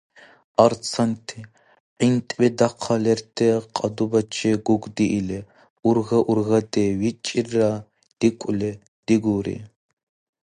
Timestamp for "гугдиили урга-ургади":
4.65-6.85